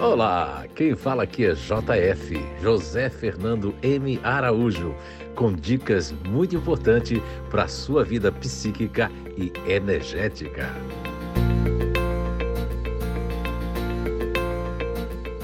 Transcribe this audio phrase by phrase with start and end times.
[0.00, 4.20] Olá, quem fala aqui é JF, José Fernando M.
[4.22, 4.94] Araújo,
[5.34, 7.20] com dicas muito importantes
[7.50, 10.72] para a sua vida psíquica e energética.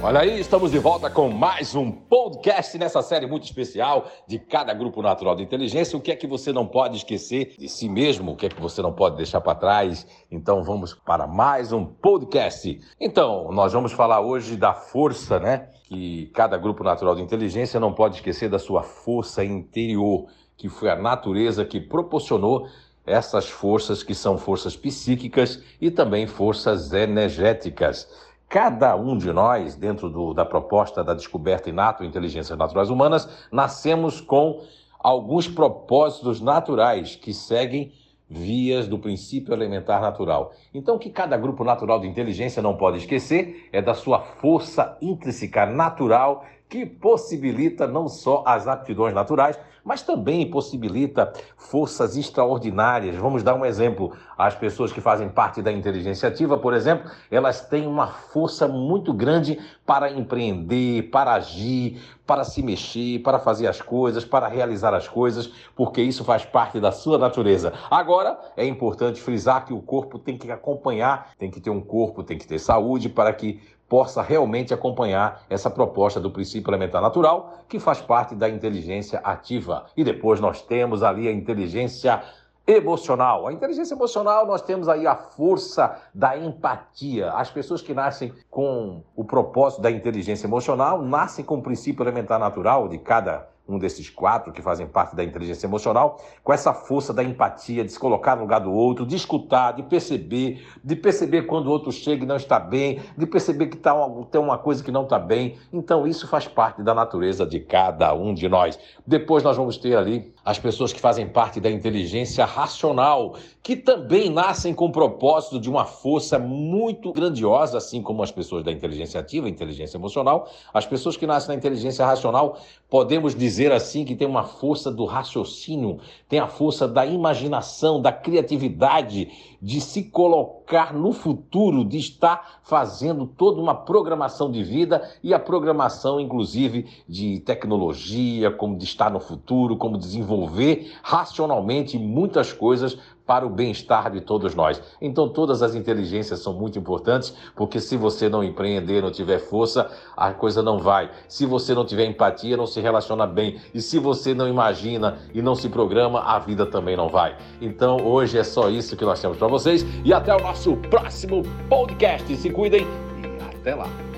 [0.07, 4.75] Olha aí, estamos de volta com mais um podcast nessa série muito especial de cada
[4.75, 5.97] grupo natural de inteligência.
[5.97, 8.33] O que é que você não pode esquecer de si mesmo?
[8.33, 10.07] O que é que você não pode deixar para trás?
[10.31, 12.79] Então vamos para mais um podcast.
[13.01, 15.71] Então, nós vamos falar hoje da força, né?
[15.85, 20.91] Que cada grupo natural de inteligência não pode esquecer da sua força interior, que foi
[20.91, 22.69] a natureza que proporcionou
[23.07, 28.07] essas forças que são forças psíquicas e também forças energéticas.
[28.49, 34.21] Cada um de nós, dentro do, da proposta da descoberta inato inteligências naturais humanas, nascemos
[34.21, 34.63] com
[34.99, 37.93] alguns propósitos naturais que seguem
[38.29, 40.53] vias do princípio elementar natural.
[40.73, 44.97] Então, o que cada grupo natural de inteligência não pode esquecer é da sua força
[45.01, 53.17] intrínseca natural que possibilita não só as aptidões naturais, mas também possibilita forças extraordinárias.
[53.17, 54.13] Vamos dar um exemplo.
[54.37, 59.13] As pessoas que fazem parte da inteligência ativa, por exemplo, elas têm uma força muito
[59.13, 65.07] grande para empreender, para agir, para se mexer, para fazer as coisas, para realizar as
[65.07, 67.75] coisas, porque isso faz parte da sua natureza.
[67.91, 72.25] Agora, é importante frisar que o corpo tem que acompanhar, tem que ter um corpo,
[72.25, 73.61] tem que ter saúde para que
[73.95, 79.87] possa realmente acompanhar essa proposta do princípio elementar natural, que faz parte da inteligência ativa.
[79.97, 82.21] E depois nós temos ali a inteligência
[82.67, 83.47] emocional.
[83.47, 87.31] A inteligência emocional, nós temos aí a força da empatia.
[87.35, 92.41] As pessoas que nascem com o propósito da inteligência emocional nascem com o princípio elementar
[92.41, 97.15] natural de cada um desses quatro que fazem parte da inteligência emocional, com essa força
[97.15, 101.43] da empatia, de se colocar no lugar do outro, de escutar, de perceber, de perceber
[101.43, 104.59] quando o outro chega e não está bem, de perceber que tá uma, tem uma
[104.59, 105.57] coisa que não está bem.
[105.73, 108.79] Então, isso faz parte da natureza de cada um de nós.
[109.07, 114.29] Depois, nós vamos ter ali as pessoas que fazem parte da inteligência racional, que também
[114.29, 119.19] nascem com o propósito de uma força muito grandiosa, assim como as pessoas da inteligência
[119.19, 120.51] ativa, inteligência emocional.
[120.73, 122.59] As pessoas que nascem na inteligência racional,
[122.91, 128.03] podemos dizer dizer assim que tem uma força do raciocínio, tem a força da imaginação,
[128.03, 129.29] da criatividade,
[129.63, 135.39] de se colocar no futuro, de estar fazendo toda uma programação de vida e a
[135.39, 143.47] programação, inclusive, de tecnologia, como de estar no futuro, como desenvolver racionalmente muitas coisas para
[143.47, 144.83] o bem-estar de todos nós.
[145.01, 149.91] Então, todas as inteligências são muito importantes, porque se você não empreender, não tiver força,
[150.17, 151.11] a coisa não vai.
[151.29, 153.61] Se você não tiver empatia, não se relaciona bem.
[153.73, 157.37] E se você não imagina e não se programa, a vida também não vai.
[157.61, 161.43] Então, hoje é só isso que nós temos para vocês e até o nosso próximo
[161.69, 162.37] podcast.
[162.37, 162.87] Se cuidem
[163.23, 164.14] e até lá.